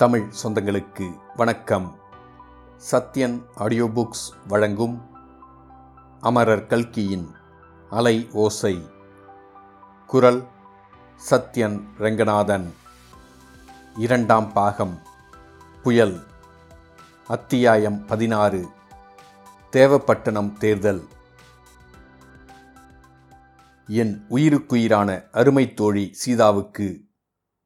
தமிழ் 0.00 0.32
சொந்தங்களுக்கு 0.42 1.18
வணக்கம். 1.36 1.98
Sathyan 2.90 3.42
audio 3.54 3.86
books 3.86 4.32
வழங்கும் 4.48 5.10
அமரர் 6.20 6.66
கல்கியின் 6.66 7.30
அலை 7.90 8.28
ஓசை. 8.32 8.90
குரல் 10.06 10.46
சத்யன் 11.30 11.84
ரெங்கநாதன். 11.98 12.72
இரண்டாம் 13.96 14.52
பாகம். 14.52 14.98
புயல். 15.82 16.22
அத்தியாயம் 17.26 18.04
பதினாறு. 18.04 18.68
தேவப்பட்டணம் 19.72 20.52
தேர்தல். 20.52 21.08
என் 23.86 24.24
உயிருக்குயிரான 24.28 25.22
அருமை 25.32 25.74
தோழி 25.74 26.08
சீதாவுக்கு 26.12 27.08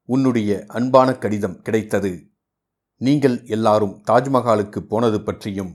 உன்னுடைய 0.09 0.65
அன்பான 0.67 1.09
கடிதம் 1.17 1.61
கிடைத்தது. 1.61 2.11
நீங்கள் 3.01 3.37
எல்லாரும் 3.45 3.95
தாஜ்மஹாலுக்கு 4.11 4.79
போனது 4.91 5.21
பற்றியும் 5.21 5.71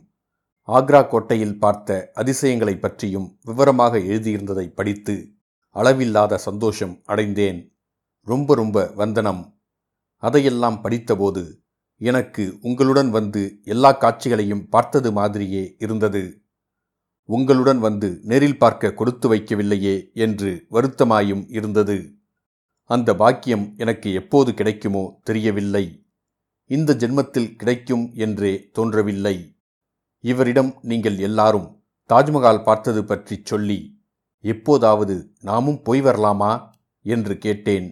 ஆக்ரா 0.69 1.01
கோட்டையில் 1.09 1.59
பார்த்த 1.59 2.11
அதிசயங்களை 2.15 2.75
பற்றியும் 2.77 3.29
விவரமாக 3.45 3.99
எழுதியிருந்ததை 3.99 4.67
படித்து 4.75 5.15
அளவில்லாத 5.77 6.39
சந்தோஷம் 6.39 6.95
அடைந்தேன். 7.05 7.59
ரொம்ப 8.27 8.55
ரொம்ப 8.55 8.87
வந்தனம். 8.95 9.43
அதையெல்லாம் 10.23 10.79
படித்தபோது 10.83 11.43
எனக்கு 12.01 12.45
உங்களுடன் 12.61 13.11
வந்து 13.11 13.43
எல்லா 13.65 13.93
காட்சிகளையும் 13.93 14.69
பார்த்தது 14.69 15.11
மாதிரியே 15.13 15.75
இருந்தது. 15.79 16.23
உங்களுடன் 17.29 17.79
வந்து 17.79 18.09
நேரில் 18.23 18.59
பார்க்க 18.59 18.93
கொடுத்து 18.93 19.27
வைக்கவில்லையே 19.35 19.97
என்று 20.15 20.51
வருத்தமாயும் 20.71 21.45
இருந்தது. 21.49 21.99
அந்த 22.91 23.15
பாக்கியம் 23.15 23.65
எனக்கு 23.77 24.13
எப்போது 24.13 24.55
கிடைக்குமோ 24.55 25.21
தெரியவில்லை. 25.23 25.85
இந்த 26.71 26.95
ஜென்மத்தில் 26.95 27.55
கிடைக்கும் 27.57 28.05
என்றே 28.15 28.53
தோன்றவில்லை. 28.73 29.37
இவரிடம் 30.25 30.73
நீங்கள் 30.83 31.19
எல்லாரும் 31.19 31.69
தாஜ்மஹால் 32.11 32.63
பார்த்தது 32.63 33.05
பற்றி 33.05 33.37
சொல்லி 33.45 33.79
எப்போதாவது 34.45 35.15
நாமும் 35.41 35.83
போய் 35.83 36.03
வரலாமா? 36.03 36.53
என்று 37.05 37.39
கேட்டேன். 37.39 37.89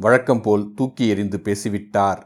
வழக்கம்போல் 0.00 0.64
தூக்கி 0.74 1.04
எறிந்து 1.08 1.38
பேசிவிட்டார். 1.38 2.20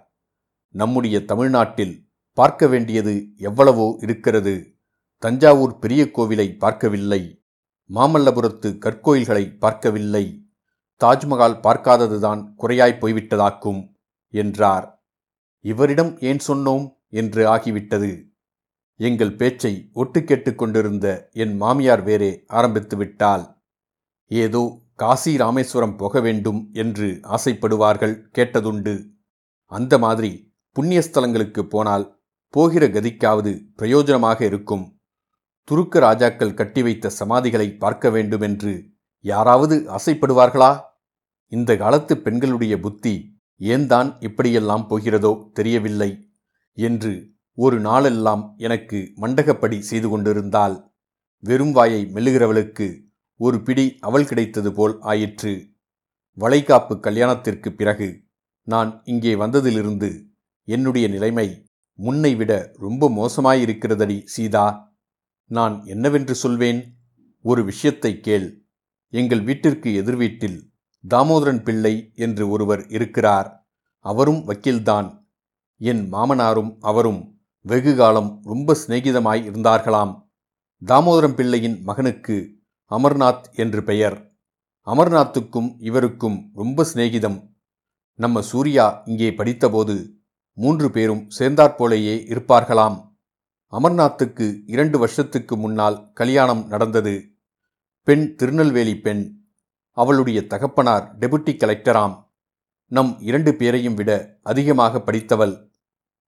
நம்முடைய 0.75 1.25
தமிழ்நாட்டில் 1.25 1.95
பார்க்க 2.39 2.67
வேண்டியது 2.67 3.15
எவ்வளவோ 3.37 3.87
இருக்கிறது. 4.01 4.55
தஞ்சாவூர் 5.23 5.75
பெரிய 5.79 6.03
கோவிலை 6.17 6.49
பார்க்கவில்லை. 6.57 7.23
மாமல்லபுரத்து 7.91 8.69
கற்கோயில்களை 8.79 9.45
பார்க்கவில்லை. 9.59 10.25
தாஜ்மஹால் 11.05 11.61
பார்க்காததுதான் 11.63 12.55
குறையாய் 12.55 12.99
போய்விட்டதாக்கும் 13.01 13.95
என்றார். 14.31 15.07
இவரிடம் 15.61 16.19
ஏன் 16.21 16.41
சொன்னோம் 16.49 16.95
என்று 17.09 17.55
ஆகிவிட்டது. 17.55 18.27
எங்கள் 18.97 19.37
பேச்சை 19.37 19.91
ஒட்டு 19.93 20.25
கேட்டுக் 20.25 20.59
கொண்டிருந்த 20.59 21.29
என் 21.33 21.57
மாமியார் 21.57 22.03
வேறே 22.03 22.45
ஆரம்பித்து 22.47 22.97
விட்டால் 22.97 23.63
ஏதோ 24.27 24.81
காசி 24.95 25.37
ராமேஸ்வரம் 25.37 25.97
போக 25.97 26.21
வேண்டும் 26.21 26.69
என்று 26.73 27.21
ஆசைப்படுவார்கள் 27.23 28.25
கேட்டதுண்டு. 28.39 29.05
அந்த 29.65 29.99
மாதிரி 29.99 30.53
புண்ணியஸ்தலங்களுக்கு 30.77 31.63
போனால் 31.63 32.21
போகிற 32.49 32.89
கதிக்காவது 32.89 33.65
பிரயோஜனமாக 33.77 34.41
இருக்கும். 34.41 34.99
துருக்க 35.65 35.99
ராஜாக்கள் 35.99 36.55
கட்டி 36.55 36.83
வைத்த 36.83 37.11
சமாதிகளை 37.19 37.79
பார்க்க 37.79 38.11
வேண்டுமென்று 38.11 38.85
யாராவது 39.21 39.87
ஆசைப்படுவார்களா? 39.97 40.87
இந்த 41.53 41.77
காலத்து 41.77 42.15
பெண்களுடைய 42.19 42.81
புத்தி 42.81 43.15
ஏன்தான் 43.61 44.21
இப்படியெல்லாம் 44.21 44.87
போகிறதோ 44.87 45.33
தெரியவில்லை 45.53 46.11
என்று 46.79 47.13
ஒரு 47.59 47.81
நாளெல்லாம் 47.81 48.55
எனக்கு 48.57 48.99
மண்டகப்படி 49.17 49.79
செய்து 49.79 50.09
கொண்டிருந்தால் 50.09 50.77
வெறும் 51.45 51.73
வாயை 51.73 52.03
மெல்லுகிறவளுக்கு 52.15 52.87
ஒரு 53.41 53.63
பிடி 53.63 53.97
அவள் 54.01 54.25
கிடைத்தது 54.25 54.71
போல் 54.73 54.95
ஆயிற்று. 55.01 55.53
வளைகாப்பு 56.39 56.95
கல்யாணத்திற்கு 57.01 57.69
பிறகு 57.73 58.09
நான் 58.63 58.91
இங்கே 59.05 59.35
வந்ததிலிருந்து 59.35 60.11
என்னுடைய 60.69 61.09
நிலைமை 61.09 61.49
முன்னை 61.99 62.37
விட 62.37 62.53
ரொம்ப 62.77 63.11
மோசமாயிருக்கிறதடி 63.11 64.19
சீதா. 64.25 64.67
நான் 65.51 65.85
என்னவென்று 65.85 66.35
சொல்வேன்? 66.35 66.81
ஒரு 67.45 67.65
விஷயத்தை 67.65 68.21
கேள். 68.21 68.49
எங்கள் 69.13 69.43
வீட்டிற்கு 69.43 69.95
எதிர் 69.95 70.17
வீட்டில் 70.17 70.59
தாமோதரன் 71.09 71.63
பிள்ளை 71.63 72.13
என்று 72.15 72.49
ஒருவர் 72.49 72.87
இருக்கிறார். 72.87 73.69
அவரும் 73.99 74.49
வக்கீல்தான். 74.49 75.27
என் 75.79 76.13
மாமனாரும் 76.13 76.77
அவரும் 76.81 77.41
வெகு 77.61 77.97
காலம் 77.97 78.41
ரொம்ப 78.43 78.77
சிநேகிதமாய் 78.87 79.45
இருந்தார்களாம். 79.45 80.31
தாமோதரம் 80.87 81.35
பிள்ளையின் 81.35 81.83
மகனுக்கு 81.83 82.59
அமர்நாத் 82.91 83.43
என்று 83.53 83.85
பெயர். 83.85 84.33
அமர்நாத்துக்கும் 84.87 85.77
இவருக்கும் 85.79 86.51
ரொம்ப 86.55 86.87
சிநேகிதம். 86.95 87.57
நம்ம 88.15 88.41
சூர்யா 88.41 89.03
இங்கே 89.05 89.31
படித்தபோது 89.31 90.11
மூன்று 90.53 90.91
பேரும் 90.91 91.29
சேர்ந்தாற்போலேயே 91.39 92.27
இருப்பார்களாம். 92.27 93.17
அமர்நாத்துக்கு 93.73 94.63
இரண்டு 94.67 94.99
வருஷத்துக்கு 94.99 95.57
முன்னால் 95.57 96.13
கல்யாணம் 96.13 96.67
நடந்தது. 96.67 97.33
பெண் 98.03 98.35
திருநெல்வேலி 98.35 98.99
பெண் 98.99 99.38
அவளுடைய 100.03 100.47
தகப்பனார் 100.47 101.07
டெபுட்டி 101.19 101.53
கலெக்டராம். 101.53 102.15
நம் 102.87 103.21
இரண்டு 103.21 103.55
பேரையும் 103.55 103.95
விட 103.95 104.39
அதிகமாக 104.43 105.01
படித்தவள். 105.01 105.55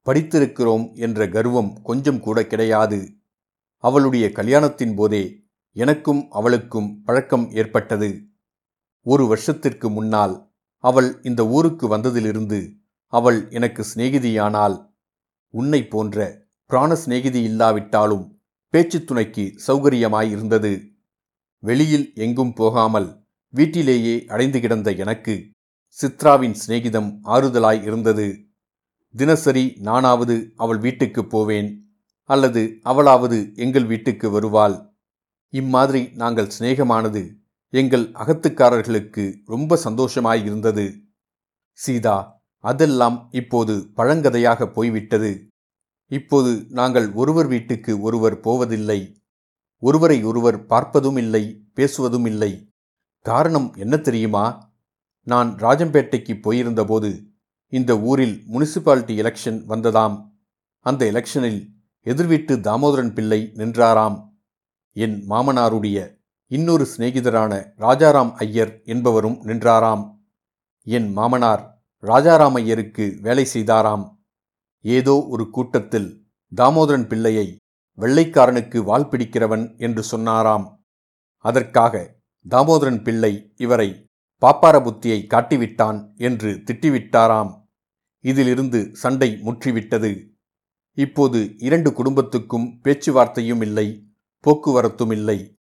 படித்திருக்கிறோம் 0.06 0.86
என்ற 0.94 1.28
கர்வம் 1.28 1.70
கொஞ்சம் 1.82 2.20
கூட 2.20 2.46
கிடையாது. 2.46 2.98
அவளுடைய 3.76 4.26
கல்யாணத்தின் 4.32 4.94
போதே 4.94 5.22
எனக்கும் 5.76 6.22
அவளுக்கும் 6.30 7.02
பழக்கம் 7.04 7.46
ஏற்பட்டது. 7.50 8.10
ஒரு 9.06 9.24
வருஷத்திற்கு 9.26 9.88
முன்னால் 9.90 10.34
அவள் 10.84 11.22
இந்த 11.22 11.42
ஊருக்கு 11.46 11.86
வந்ததிலிருந்து 11.96 12.60
அவள் 13.12 13.50
எனக்கு 13.50 13.82
சிநேகிதியானால் 13.94 14.76
உன்னை 15.54 15.80
போன்ற 15.86 16.18
பிராண 16.70 16.90
சிநேகிதி 16.94 17.40
இல்லாவிட்டாலும் 17.42 18.26
பேச்சு 18.74 18.98
துணைக்கு 19.04 19.44
சௌகரியமாயிருந்தது 19.66 20.72
வெளியில் 21.62 22.06
எங்கும் 22.14 22.52
போகாமல் 22.52 23.08
வீட்டிலேயே 23.54 24.24
அடைந்து 24.26 24.60
கிடந்த 24.60 24.90
எனக்கு 24.92 25.34
சித்ராவின் 25.98 26.56
சிநேகிதம் 26.60 27.18
ஆறுதலாய் 27.24 27.82
இருந்தது. 27.82 28.48
தினசரி 29.14 29.76
நானாவது 29.80 30.52
அவள் 30.56 30.78
வீட்டுக்கு 30.78 31.26
போவேன் 31.26 31.70
அல்லது 32.24 32.78
அவளாவது 32.84 33.54
எங்கள் 33.54 33.84
வீட்டுக்கு 33.84 34.30
வருவாள். 34.30 34.94
இம்மாதிரி 35.48 36.10
நாங்கள் 36.14 36.50
சிநேகமானது 36.58 37.22
எங்கள் 37.68 38.04
அகத்துக்காரர்களுக்கு 38.12 39.36
ரொம்ப 39.44 39.78
சந்தோஷமாயிருந்தது 39.84 40.96
சீதா 41.72 42.44
அதெல்லாம் 42.58 43.28
இப்போது 43.30 43.92
பழங்கதையாக 43.94 44.66
போய்விட்டது. 44.66 45.48
இப்போது 46.06 46.66
நாங்கள் 46.68 47.12
ஒருவர் 47.12 47.46
வீட்டுக்கு 47.46 48.00
ஒருவர் 48.00 48.40
போவதில்லை. 48.40 49.22
ஒருவரை 49.82 50.24
ஒருவர் 50.24 50.66
பார்ப்பதும் 50.66 51.16
இல்லை 51.16 51.44
பேசுவதும் 51.76 52.26
இல்லை. 52.26 52.69
காரணம் 53.20 53.74
என்ன 53.74 53.96
தெரியுமா? 53.96 54.72
நான் 55.22 55.54
ராஜம்பேட்டைக்கு 55.54 56.40
போயிருந்தபோது 56.40 57.24
இந்த 57.66 57.98
ஊரில் 57.98 58.42
முனிசிபாலிட்டி 58.52 59.16
எலெக்ஷன் 59.22 59.58
வந்ததாம். 59.68 60.28
அந்த 60.80 61.10
எலெக்ஷனில் 61.12 61.66
எதிர்வீட்டு 62.00 62.56
தாமோதரன் 62.56 63.14
பிள்ளை 63.14 63.52
நின்றாராம். 63.54 64.28
என் 64.92 65.24
மாமனாருடைய 65.28 66.18
இன்னொரு 66.46 66.86
சிநேகிதரான 66.96 67.72
ராஜாராம் 67.78 68.32
ஐயர் 68.32 68.80
என்பவரும் 68.84 69.42
நின்றாராம். 69.44 70.16
என் 70.82 71.12
மாமனார் 71.12 71.82
ராஜாராம் 72.02 72.52
ஐயருக்கு 72.52 73.18
வேலை 73.22 73.46
செய்தாராம். 73.54 74.18
ஏதோ 74.80 75.26
ஒரு 75.28 75.50
கூட்டத்தில் 75.50 76.26
தாமோதரன் 76.56 77.08
பிள்ளையை 77.08 77.56
வெள்ளைக்காரனுக்கு 77.98 78.78
வால் 78.82 79.08
பிடிக்கிறவன் 79.08 79.78
என்று 79.78 80.02
சொன்னாராம். 80.02 80.82
அதற்காக 81.36 82.19
தாமோதரன் 82.48 83.02
பிள்ளை 83.02 83.52
இவரை 83.56 84.08
பாப்பார 84.42 84.76
புத்தியை 84.80 85.18
காட்டிவிட்டான் 85.26 86.14
என்று 86.16 86.50
திட்டிவிட்டாராம். 86.52 87.50
இதிலிருந்து 88.20 88.90
சண்டை 88.92 89.38
முற்றிவிட்டது. 89.42 90.28
இப்போது 90.94 91.54
இரண்டு 91.58 91.92
குடும்பத்துக்கும் 91.92 92.80
பேச்சுவார்த்தையும் 92.82 93.60
இல்லை 93.60 94.12
போக்குவரத்தும் 94.46 95.12
இல்லை. 95.12 95.58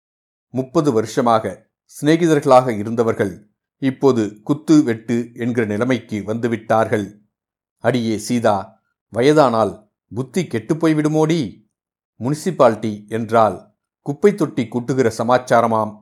முப்பது 0.51 0.93
வருஷமாக 0.93 1.73
சிநேகிதர்களாக 2.01 2.79
இருந்தவர்கள் 2.79 3.51
இப்போது 3.79 4.41
குத்து 4.43 4.83
வெட்டு 4.83 5.31
என்கிற 5.35 5.67
நிலைமைக்கு 5.67 6.19
வந்துவிட்டார்கள். 6.27 7.07
அடியே 7.79 8.19
சீதா 8.19 8.81
வயதானால் 9.13 9.89
புத்தி 10.15 10.43
கெட்டுப்போய்விடுமோடி 10.43 11.41
முனிசிபாலிட்டி 12.21 13.09
என்றால் 13.09 13.77
குப்பை 14.03 14.35
தொட்டி 14.35 14.69
கூட்டுகிற 14.69 15.13
சமாச்சாரமாம். 15.19 15.93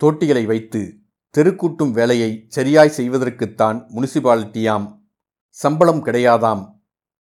தோட்டிகளை 0.00 0.44
வைத்து 0.44 1.00
தெருக்கூட்டும் 1.34 1.90
வேலையை 1.90 2.46
சரியாய் 2.48 2.92
செய்வதற்குத்தான் 2.96 3.78
முனிசிபாலிட்டியாம் 3.94 5.00
சம்பளம் 5.48 6.04
கிடையாதாம். 6.04 6.62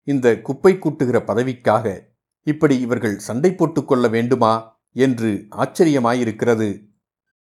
இந்த 0.03 0.41
குப்பை 0.41 0.79
கூட்டுகிற 0.79 1.19
பதவிக்காக 1.19 2.17
இப்படி 2.43 2.81
இவர்கள் 2.81 3.19
சண்டை 3.19 3.55
போட்டுக்கொள்ள 3.55 4.09
வேண்டுமா 4.09 4.81
என்று 4.93 5.47
ஆச்சரியமாயிருக்கிறது. 5.57 6.89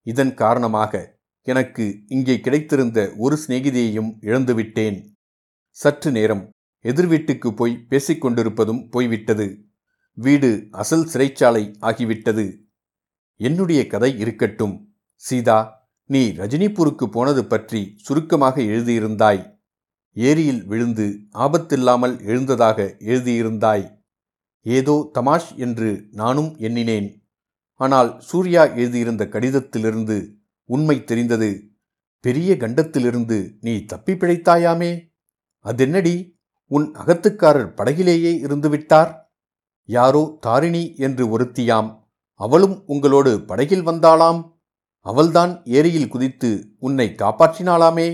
இதன் 0.02 0.34
காரணமாக 0.34 1.22
எனக்கு 1.42 2.04
இங்கே 2.08 2.40
கிடைத்திருந்த 2.40 3.14
ஒரு 3.18 3.38
சிநேகிதியையும் 3.48 4.12
இழந்துவிட்டேன். 4.22 5.04
சற்று 5.70 6.12
நேரம் 6.12 6.50
எதிர் 6.80 7.08
வீட்டுக்கு 7.08 7.54
போய் 7.54 7.86
பேசிக்கொண்டிருப்பதும் 7.90 8.90
போய்விட்டது. 8.90 9.48
வீடு 10.14 10.68
அசல் 10.72 11.06
சிறைச்சாலை 11.06 11.64
ஆகிவிட்டது. 11.82 12.46
என்னுடைய 13.36 13.88
கதை 13.88 14.20
இருக்கட்டும். 14.20 14.93
சீதா 15.26 15.88
நீ 16.06 16.30
ரஜினிபூருக்கு 16.30 17.06
போனது 17.06 17.46
பற்றி 17.46 17.96
சுருக்கமாக 17.98 18.62
எழுதியிருந்தாய். 18.62 19.42
ஏரியில் 20.12 20.66
விழுந்து 20.66 21.20
ஆபத்தில்லாமல் 21.34 22.26
எழுந்ததாக 22.26 22.96
எழுதியிருந்தாய். 23.00 23.86
ஏதோ 24.62 25.10
தமாஷ் 25.14 25.56
என்று 25.56 26.08
நானும் 26.12 26.56
எண்ணினேன். 26.58 27.08
ஆனால் 27.74 28.20
சூர்யா 28.20 28.66
எழுதியிருந்த 28.66 29.26
கடிதத்திலிருந்து 29.26 30.36
உண்மை 30.66 31.04
தெரிந்தது. 31.04 31.72
பெரிய 32.20 32.58
கண்டத்திலிருந்து 32.58 33.58
நீ 33.62 33.86
தப்பி 33.86 34.14
பிழைத்தாயாமே? 34.14 34.92
அதென்னடி? 35.60 36.38
உன் 36.68 36.96
அகத்துக்காரர் 36.96 37.74
படகிலேயே 37.74 38.32
இருந்துவிட்டார்? 38.46 39.12
யாரோ 39.86 40.38
தாரிணி 40.40 40.96
என்று 40.96 41.24
ஒருத்தியாம். 41.38 41.90
அவளும் 42.34 42.84
உங்களோடு 42.86 43.42
படகில் 43.42 43.88
வந்தாளாம்? 43.88 44.40
அவள்தான் 45.06 45.54
ஏரியில் 45.66 46.08
குதித்து 46.08 46.50
உன்னை 46.80 47.08
காப்பாற்றினாளாமே. 47.18 48.08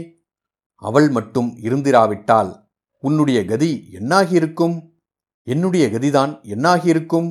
அவள் 0.82 1.10
மட்டும் 1.10 1.50
இருந்திராவிட்டால் 1.62 2.52
உன்னுடைய 3.04 3.46
கதி 3.46 3.72
என்னாகியிருக்கும்? 3.92 4.76
என்னுடைய 5.48 5.88
கதிதான் 5.88 6.34
என்னாகியிருக்கும்? 6.44 7.30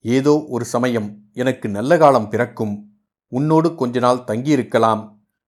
ஏதோ 0.00 0.46
ஒரு 0.48 0.64
சமயம் 0.64 1.08
எனக்கு 1.32 1.68
நல்ல 1.68 1.98
காலம் 1.98 2.28
பிறக்கும். 2.28 2.74
உன்னோடு 3.32 3.74
கொஞ்ச 3.74 3.98
நாள் 3.98 4.24
தங்கியிருக்கலாம். 4.26 5.02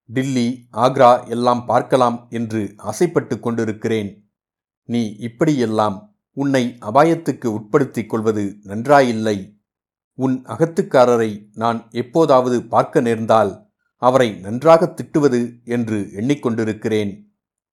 டில்லி 0.05 0.67
ஆக்ரா 0.73 1.27
எல்லாம் 1.27 1.65
பார்க்கலாம் 1.65 2.27
என்று 2.29 2.73
ஆசைப்பட்டு 2.77 3.39
கொண்டிருக்கிறேன். 3.39 4.09
நீ 4.89 5.01
இப்படியெல்லாம் 5.19 5.97
உன்னை 6.33 6.63
அபாயத்துக்கு 6.81 7.45
உட்படுத்திக் 7.45 8.09
கொள்வது 8.09 8.43
நன்றாயில்லை. 8.63 9.37
உன் 10.15 10.43
அகத்துக்காரரை 10.45 11.49
நான் 11.53 11.87
எப்போதாவது 11.91 12.63
பார்க்க 12.63 13.01
நேர்ந்தால் 13.01 13.71
அவரை 13.97 14.31
நன்றாக 14.31 14.93
திட்டுவது 14.95 15.63
என்று 15.63 16.09
எண்ணிக்கொண்டிருக்கிறேன். 16.15 17.23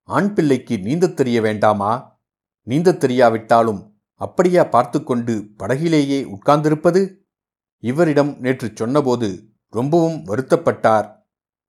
ஆண் 0.03 0.35
பிள்ளைக்கு 0.35 0.79
நீந்தத் 0.79 1.17
தெரிய 1.17 1.41
வேண்டாமா? 1.41 2.21
நீந்தத் 2.63 3.05
தெரியாவிட்டாலும் 3.05 3.93
அப்படியா 4.15 4.65
பார்த்து 4.65 5.03
கொண்டு 5.03 5.49
படகிலேயே 5.57 6.25
உட்கார்ந்திருப்பது? 6.25 7.15
இவரிடம் 7.79 8.37
நேற்று 8.39 8.71
சொன்னபோது 8.75 9.49
ரொம்பவும் 9.69 10.27
வருத்தப்பட்டார். 10.27 11.13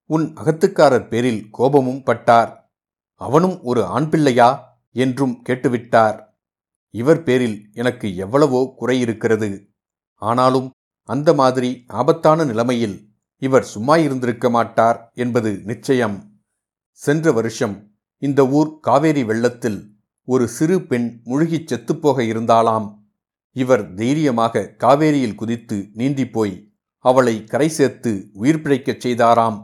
உன் 0.06 0.34
அகத்துக்காரர் 0.34 1.08
பேரில் 1.08 1.50
கோபமும் 1.50 2.04
பட்டார். 2.04 2.72
அவனும் 3.16 3.64
ஒரு 3.64 3.86
ஆண் 3.86 4.10
பிள்ளையா? 4.10 4.80
என்றும் 4.92 5.44
கேட்டுவிட்டார். 5.50 6.24
இவர் 6.90 7.24
பேரில் 7.24 7.70
எனக்கு 7.74 8.16
எவ்வளவோ 8.16 8.74
குறையிருக்கிறது 8.80 9.71
ஆனாலும் 10.22 10.70
அந்த 11.10 11.34
மாதிரி 11.34 11.84
ஆபத்தான 11.88 12.46
நிலைமையில் 12.46 12.98
இவர் 13.42 13.64
சும்மா 13.64 13.98
இருந்திருக்க 13.98 14.50
மாட்டார் 14.50 15.12
என்பது 15.14 15.52
நிச்சயம். 15.64 16.18
சென்ற 16.92 17.32
வருஷம் 17.32 17.92
இந்த 18.18 18.48
ஊர் 18.48 18.80
காவேரி 18.80 19.24
வெள்ளத்தில் 19.24 19.80
ஒரு 20.28 20.48
சிறு 20.48 20.82
பெண் 20.82 21.22
முழுகிச் 21.24 21.74
செத்துப்போக 21.74 22.22
இருந்தாலாம் 22.34 22.88
இவர் 23.56 23.94
தைரியமாக 23.94 24.74
காவேரியில் 24.78 25.36
குதித்து 25.36 25.90
நீந்திப் 25.94 26.32
போய் 26.32 26.54
அவளை 27.06 27.44
கரை 27.44 27.70
சேர்த்து 27.70 28.30
உயிர் 28.34 28.62
பிழைக்கச் 28.62 29.04
செய்தாராம். 29.06 29.58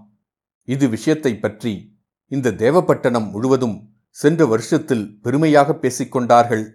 இது 0.67 0.87
விஷயத்தை 0.89 1.33
பற்றி 1.37 1.73
இந்த 2.31 2.51
தேவப்பட்டணம் 2.51 3.29
முழுவதும் 3.31 3.77
சென்ற 4.09 4.45
வருஷத்தில் 4.45 5.05
பெருமையாக 5.21 5.77
பேசிக்கொண்டார்கள் 5.81 6.65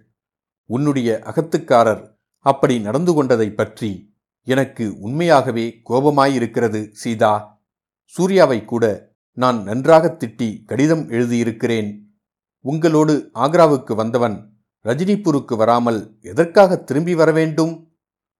உன்னுடைய 0.69 1.09
அகத்துக்காரர் 1.25 2.03
அப்படி 2.45 2.79
நடந்து 2.79 3.13
கொண்டதை 3.13 3.51
பற்றி 3.51 4.15
எனக்கு 4.43 4.99
உண்மையாகவே 4.99 5.81
கோபமாயிருக்கிறது 5.89 6.89
சீதா. 6.91 7.61
சூர்யாவை 8.05 8.65
கூட 8.65 9.11
நான் 9.31 9.63
நன்றாக 9.63 10.17
திட்டி 10.19 10.63
கடிதம் 10.65 11.09
எழுதியிருக்கிறேன். 11.09 12.17
உங்களோடு 12.59 13.31
ஆக்ராவுக்கு 13.33 13.95
வந்தவன் 13.95 14.51
ரஜினிபூருக்கு 14.85 15.55
வராமல் 15.55 16.19
எதற்காக 16.21 16.77
திரும்பி 16.77 17.15
வர 17.15 17.31
வேண்டும்? 17.31 17.95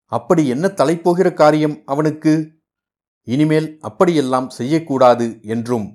அப்படி 0.05 0.47
என்ன 0.47 0.67
தலைப்போகிற 0.67 1.33
காரியம் 1.33 1.81
அவனுக்கு? 1.85 2.61
இனிமேல் 3.23 3.77
அப்படியெல்லாம் 3.79 4.49
செய்யக்கூடாது 4.49 5.39
என்றும் 5.41 5.87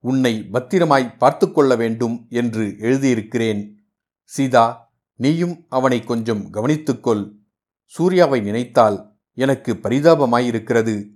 உன்னை 0.00 0.48
பத்திரமாய் 0.52 1.16
பார்த்து 1.18 1.52
கொள்ள 1.52 1.76
வேண்டும் 1.76 2.26
என்று 2.28 2.76
எழுதியிருக்கிறேன். 2.78 3.62
சீதா 4.24 4.66
நீயும் 5.14 5.66
அவனை 5.68 6.04
கொஞ்சம் 6.04 6.52
கவனித்துக்கொள் 6.52 7.24
சூர்யாவை 7.86 8.40
நினைத்தால் 8.40 9.18
எனக்கு 9.32 9.74
பரிதாபமாயிருக்கிறது. 9.74 11.10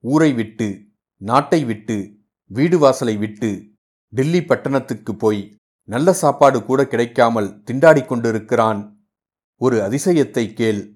ஊரை 0.00 0.32
விட்டு 0.32 0.84
நாட்டை 1.16 1.64
விட்டு 1.64 2.18
வீடு 2.44 2.78
வாசலை 2.78 3.16
விட்டு 3.16 3.70
டில்லி 4.08 4.44
பட்டணத்துக்கு 4.44 5.16
போய் 5.16 5.56
நல்ல 5.82 6.12
சாப்பாடு 6.12 6.64
கூட 6.64 6.86
கிடைக்காமல் 6.86 7.62
திண்டாடிக் 7.70 8.06
கொண்டிருக்கிறான். 8.06 9.08
ஒரு 9.56 9.80
அதிசயத்தை 9.80 10.52
கேள். 10.52 10.94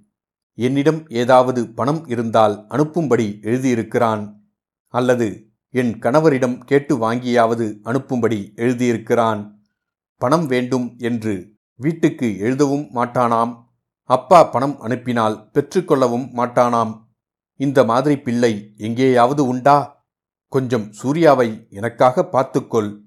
என்னிடம் 0.54 1.08
ஏதாவது 1.08 1.68
பணம் 1.68 2.06
இருந்தால் 2.06 2.66
அனுப்பும்படி 2.68 3.40
எழுதியிருக்கிறான். 3.42 4.36
அல்லது 4.86 5.48
என் 5.68 5.98
கணவரிடம் 5.98 6.58
கேட்டு 6.58 6.94
வாங்கியாவது 6.96 7.66
அனுப்பும்படி 7.84 8.38
எழுதியிருக்கிறான். 8.54 9.42
பணம் 10.16 10.46
வேண்டும் 10.46 10.94
என்று 10.98 11.54
வீட்டுக்கு 11.74 12.38
எழுதவும் 12.38 12.86
மாட்டானாம். 12.94 13.69
அப்பா 14.10 14.44
பணம் 14.44 14.80
அனுப்பினால் 14.80 15.50
பெற்றுக்கொள்ளவும் 15.54 16.24
மாட்டானாம். 16.38 17.08
இந்த 17.56 17.84
மாதிரி 17.84 18.18
பிள்ளை 18.18 18.74
எங்கேயாவது 18.76 19.46
உண்டா? 19.46 20.08
கொஞ்சம் 20.48 20.92
சூர்யாவை 20.92 21.66
எனக்காக 21.70 22.24
பார்த்துக்கொள். 22.24 23.02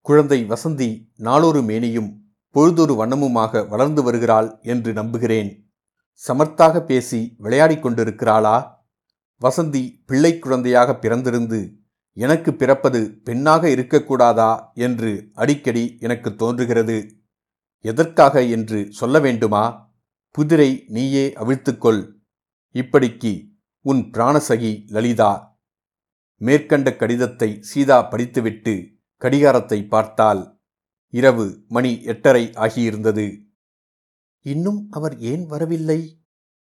குழந்தை 0.00 0.44
வசந்தி 0.44 1.10
நாளொரு 1.16 1.60
மேனியும் 1.60 2.16
பொழுதொரு 2.48 2.94
வண்ணமுமாக 2.94 3.68
வளர்ந்து 3.68 4.02
வருகிறாள் 4.02 4.58
என்று 4.62 4.92
நம்புகிறேன். 4.92 5.72
சமர்த்தாக 6.28 6.80
பேசி 6.80 7.34
விளையாடிக் 7.38 7.86
கொண்டிருக்கிறாளா? 7.86 8.56
வசந்தி 9.40 10.02
பிள்ளை 10.06 10.38
குழந்தையாக 10.38 10.96
பிறந்திருந்து 10.96 11.74
எனக்கு 12.12 12.54
பிறப்பது 12.54 13.20
பெண்ணாக 13.24 13.68
இருக்கக்கூடாதா 13.68 14.72
என்று 14.74 15.30
அடிக்கடி 15.34 15.96
எனக்கு 16.00 16.36
தோன்றுகிறது. 16.36 17.20
எதற்காக 17.80 18.42
என்று 18.42 18.92
சொல்ல 18.92 19.18
வேண்டுமா? 19.18 19.89
புதிரை 20.30 20.84
நீயே 20.86 21.32
அவிழ்த்துக்கொள். 21.34 22.02
இப்படிக்கு 22.74 23.32
உன் 23.80 24.10
பிராணசகி 24.12 24.86
லலிதா. 24.86 25.58
மேற்கண்ட 26.36 26.96
கடிதத்தை 26.96 27.58
சீதா 27.60 28.02
படித்துவிட்டு 28.02 28.74
கடிகாரத்தை 29.22 29.88
பார்த்தால் 29.88 30.42
இரவு 31.08 31.64
மணி 31.68 32.02
எட்டரை 32.02 32.44
ஆகியிருந்தது. 32.54 33.26
இன்னும் 34.40 34.88
அவர் 34.90 35.18
ஏன் 35.18 35.46
வரவில்லை? 35.46 36.22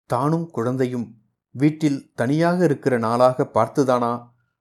தானும் 0.06 0.48
குழந்தையும் 0.50 1.08
வீட்டில் 1.52 2.12
தனியாக 2.14 2.64
இருக்கிற 2.64 2.98
நாளாக 2.98 3.50
பார்த்துதானா? 3.54 4.14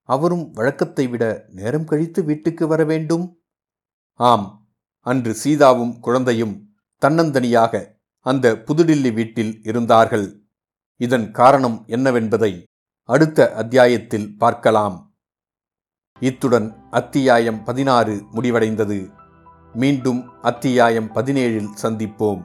அவரும் 0.03 0.51
வழக்கத்தை 0.51 1.09
விட 1.09 1.25
நேரம் 1.49 1.85
கழித்து 1.85 2.25
வீட்டுக்கு 2.25 2.67
வர 2.67 2.85
வேண்டும்? 2.85 3.27
ஆம் 4.21 4.71
அன்று 5.07 5.33
சீதாவும் 5.45 5.99
குழந்தையும் 6.01 6.55
தன்னந்தனியாக 7.03 7.95
அந்த 8.27 8.53
புதுடில்லி 8.67 9.11
வீட்டில் 9.13 9.53
இருந்தார்கள். 9.63 10.27
இதன் 11.01 11.31
காரணம் 11.31 11.85
என்னவென்பதை 11.87 12.53
அடுத்த 13.09 13.53
அத்தியாயத்தில் 13.55 14.39
பார்க்கலாம். 14.39 14.97
இத்துடன் 16.21 16.69
அத்தியாயம் 16.91 17.65
பதினாறு 17.65 18.15
முடிவடைந்தது. 18.35 18.99
மீண்டும் 19.73 20.21
அத்தியாயம் 20.43 21.13
பதினேழில் 21.15 21.75
சந்திப்போம். 21.83 22.43